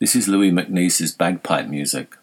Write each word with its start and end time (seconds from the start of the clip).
This 0.00 0.16
is 0.16 0.26
Louis 0.26 0.50
MacNeice's 0.50 1.12
bagpipe 1.12 1.68
music. 1.68 2.16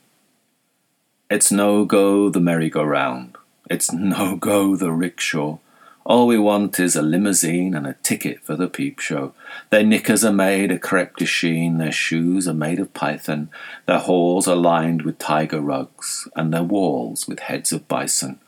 It's 1.30 1.54
no 1.54 1.86
go 1.86 2.30
the 2.30 2.42
merry-go-round. 2.42 3.38
It's 3.70 3.94
no 3.94 4.36
go 4.36 4.76
the 4.76 4.92
rickshaw. 4.92 5.58
All 6.04 6.28
we 6.28 6.38
want 6.38 6.82
is 6.82 6.98
a 6.98 7.02
limousine 7.02 7.74
and 7.74 7.88
a 7.88 7.96
ticket 8.04 8.44
for 8.44 8.58
the 8.58 8.68
peep 8.68 9.00
show. 9.00 9.34
Their 9.70 9.86
knickers 9.86 10.26
are 10.26 10.34
made 10.34 10.70
of 10.70 10.82
crepe 10.82 11.16
de 11.16 11.26
chine, 11.26 11.78
their 11.78 11.94
shoes 11.94 12.46
are 12.46 12.54
made 12.54 12.78
of 12.78 12.94
python, 12.94 13.50
their 13.86 14.00
halls 14.00 14.50
are 14.50 14.56
lined 14.58 15.04
with 15.04 15.18
tiger 15.18 15.62
rugs, 15.62 16.28
and 16.36 16.54
their 16.54 16.64
walls 16.64 17.26
with 17.26 17.40
heads 17.40 17.72
of 17.72 17.88
bison. 17.88 18.42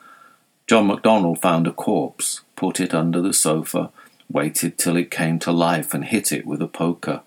John 0.67 0.87
MacDonald 0.87 1.39
found 1.39 1.65
a 1.65 1.71
corpse, 1.71 2.41
put 2.57 2.81
it 2.81 2.93
under 2.93 3.21
the 3.21 3.33
sofa, 3.33 3.89
waited 4.29 4.77
till 4.77 4.97
it 4.97 5.09
came 5.09 5.39
to 5.39 5.53
life 5.53 5.93
and 5.93 6.03
hit 6.03 6.33
it 6.33 6.45
with 6.45 6.61
a 6.61 6.67
poker, 6.67 7.21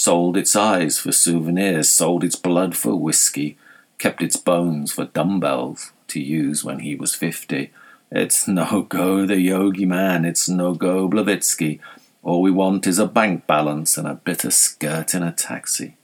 sold 0.00 0.34
its 0.34 0.56
eyes 0.56 0.98
for 0.98 1.12
souvenirs, 1.12 1.86
sold 1.86 2.24
its 2.24 2.34
blood 2.34 2.74
for 2.74 2.96
whiskey, 2.96 3.58
kept 3.98 4.22
its 4.22 4.34
bones 4.34 4.90
for 4.92 5.04
dumbbells 5.04 5.92
to 6.08 6.18
use 6.18 6.64
when 6.64 6.78
he 6.78 6.94
was 6.94 7.14
fifty. 7.14 7.70
It's 8.10 8.48
no 8.48 8.86
go 8.88 9.26
the 9.26 9.38
yogi 9.38 9.84
man, 9.84 10.24
it's 10.24 10.48
no 10.48 10.72
go 10.72 11.06
Blavatsky. 11.06 11.80
All 12.22 12.40
we 12.40 12.50
want 12.50 12.86
is 12.86 12.98
a 12.98 13.06
bank 13.06 13.46
balance 13.46 13.98
and 13.98 14.08
a 14.08 14.14
bit 14.14 14.42
of 14.42 14.54
skirt 14.54 15.14
in 15.14 15.22
a 15.22 15.32
taxi. 15.32 15.96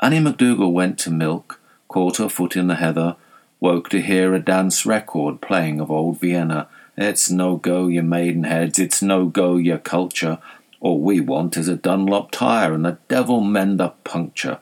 Annie 0.00 0.18
MacDougall 0.18 0.72
went 0.72 0.98
to 0.98 1.10
milk, 1.12 1.60
caught 1.86 2.16
her 2.16 2.28
foot 2.28 2.56
in 2.56 2.66
the 2.66 2.74
heather, 2.74 3.14
woke 3.60 3.88
to 3.90 4.02
hear 4.02 4.34
a 4.34 4.40
dance 4.40 4.84
record 4.84 5.40
playing 5.40 5.78
of 5.80 5.92
old 5.92 6.18
Vienna. 6.18 6.66
It's 6.96 7.30
no 7.30 7.54
go, 7.54 7.86
your 7.86 8.02
maidenheads, 8.02 8.80
it's 8.80 9.00
no 9.00 9.26
go, 9.26 9.58
your 9.58 9.78
culture. 9.78 10.38
All 10.80 11.00
we 11.00 11.20
want 11.20 11.56
is 11.56 11.68
a 11.68 11.76
Dunlop 11.76 12.30
tire 12.30 12.74
and 12.74 12.84
the 12.84 12.98
devil 13.08 13.40
mend 13.40 13.80
the 13.80 13.90
puncture. 14.04 14.58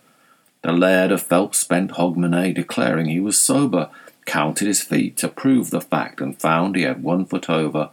The 0.62 0.72
Laird 0.72 1.12
of 1.12 1.22
Phelps 1.22 1.58
spent 1.58 1.92
Hogmanay 1.92 2.54
declaring 2.54 3.06
he 3.06 3.20
was 3.20 3.40
sober, 3.40 3.90
counted 4.24 4.66
his 4.66 4.80
feet 4.82 5.16
to 5.18 5.28
prove 5.28 5.70
the 5.70 5.80
fact, 5.80 6.20
and 6.20 6.40
found 6.40 6.76
he 6.76 6.82
had 6.82 7.02
one 7.02 7.26
foot 7.26 7.50
over. 7.50 7.90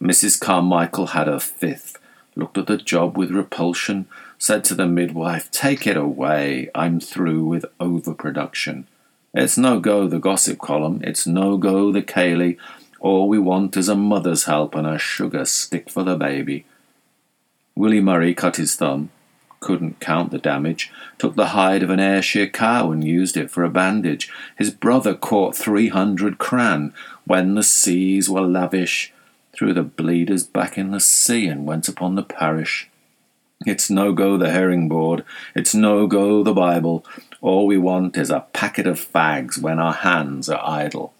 Mrs. 0.00 0.40
Carmichael 0.40 1.08
had 1.08 1.26
her 1.26 1.40
fifth, 1.40 1.98
looked 2.34 2.56
at 2.56 2.68
the 2.68 2.76
job 2.76 3.18
with 3.18 3.30
repulsion, 3.30 4.06
said 4.38 4.64
to 4.64 4.74
the 4.74 4.86
midwife, 4.86 5.50
Take 5.50 5.86
it 5.86 5.96
away, 5.96 6.70
I'm 6.74 7.00
through 7.00 7.44
with 7.44 7.66
overproduction. 7.80 8.86
It's 9.34 9.58
no 9.58 9.80
go 9.80 10.06
the 10.06 10.18
gossip 10.18 10.58
column, 10.58 11.00
it's 11.04 11.26
no 11.26 11.58
go 11.58 11.92
the 11.92 12.02
ceilidh. 12.02 12.56
All 13.00 13.28
we 13.28 13.38
want 13.38 13.76
is 13.76 13.88
a 13.90 13.94
mother's 13.94 14.44
help 14.44 14.74
and 14.74 14.86
a 14.86 14.98
sugar 14.98 15.44
stick 15.44 15.90
for 15.90 16.02
the 16.02 16.16
baby. 16.16 16.64
Willie 17.76 18.00
Murray 18.00 18.34
cut 18.34 18.56
his 18.56 18.74
thumb, 18.74 19.10
couldn't 19.60 20.00
count 20.00 20.30
the 20.30 20.38
damage, 20.38 20.90
took 21.18 21.36
the 21.36 21.48
hide 21.48 21.82
of 21.82 21.90
an 21.90 22.00
Ayrshire 22.00 22.46
cow 22.46 22.90
and 22.90 23.04
used 23.04 23.36
it 23.36 23.50
for 23.50 23.64
a 23.64 23.70
bandage. 23.70 24.32
His 24.56 24.70
brother 24.70 25.14
caught 25.14 25.54
three 25.54 25.88
hundred 25.88 26.38
cran 26.38 26.94
when 27.26 27.54
the 27.54 27.62
seas 27.62 28.30
were 28.30 28.40
lavish, 28.40 29.12
threw 29.52 29.74
the 29.74 29.82
bleeders 29.82 30.44
back 30.44 30.78
in 30.78 30.90
the 30.90 31.00
sea 31.00 31.46
and 31.46 31.66
went 31.66 31.86
upon 31.86 32.14
the 32.14 32.22
parish. 32.22 32.88
It's 33.64 33.90
no 33.90 34.12
go 34.12 34.36
the 34.36 34.50
herring 34.50 34.88
board, 34.88 35.24
it's 35.54 35.74
no 35.74 36.06
go 36.06 36.42
the 36.42 36.54
Bible. 36.54 37.04
All 37.40 37.66
we 37.66 37.78
want 37.78 38.16
is 38.16 38.30
a 38.30 38.46
packet 38.52 38.86
of 38.86 39.00
fags 39.00 39.60
when 39.60 39.78
our 39.78 39.92
hands 39.92 40.48
are 40.48 40.62
idle. 40.66 41.12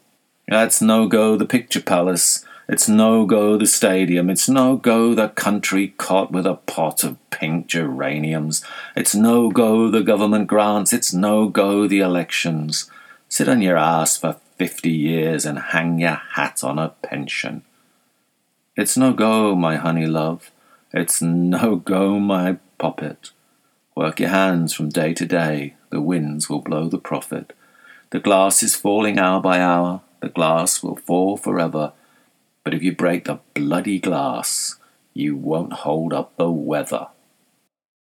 It's 0.46 0.80
no 0.80 1.06
go 1.06 1.36
the 1.36 1.46
picture 1.46 1.80
palace, 1.82 2.44
it's 2.68 2.88
no 2.88 3.26
go 3.26 3.56
the 3.56 3.66
stadium, 3.66 4.28
it's 4.28 4.48
no 4.48 4.76
go 4.76 5.14
the 5.14 5.28
country 5.28 5.94
cot 5.96 6.32
with 6.32 6.46
a 6.46 6.54
pot 6.54 7.04
of 7.04 7.16
pink 7.30 7.66
geraniums, 7.68 8.64
it's 8.96 9.14
no 9.14 9.50
go 9.50 9.90
the 9.90 10.02
government 10.02 10.46
grants, 10.46 10.92
it's 10.92 11.12
no 11.12 11.48
go 11.48 11.86
the 11.86 12.00
elections. 12.00 12.90
Sit 13.28 13.48
on 13.48 13.60
your 13.62 13.76
ass 13.76 14.16
for 14.16 14.36
fifty 14.56 14.90
years 14.90 15.44
and 15.44 15.58
hang 15.58 15.98
your 15.98 16.20
hat 16.34 16.64
on 16.64 16.78
a 16.78 16.90
pension. 17.02 17.62
It's 18.76 18.96
no 18.96 19.12
go, 19.12 19.54
my 19.54 19.76
honey 19.76 20.06
love, 20.06 20.50
it's 20.92 21.22
no 21.22 21.76
go, 21.76 22.18
my 22.18 22.58
poppet. 22.78 23.30
Work 23.94 24.20
your 24.20 24.28
hands 24.28 24.74
from 24.74 24.90
day 24.90 25.14
to 25.14 25.24
day, 25.24 25.74
the 25.90 26.00
winds 26.00 26.50
will 26.50 26.60
blow 26.60 26.88
the 26.88 26.98
profit. 26.98 27.54
The 28.10 28.20
glass 28.20 28.62
is 28.62 28.76
falling 28.76 29.18
hour 29.18 29.40
by 29.40 29.60
hour, 29.60 30.02
the 30.20 30.28
glass 30.28 30.82
will 30.82 30.96
fall 30.96 31.36
forever. 31.36 31.92
But 32.66 32.74
if 32.74 32.82
you 32.82 32.96
break 32.96 33.26
the 33.26 33.38
bloody 33.54 34.00
glass, 34.00 34.74
you 35.14 35.36
won't 35.36 35.72
hold 35.72 36.12
up 36.12 36.36
the 36.36 36.50
weather. 36.50 37.06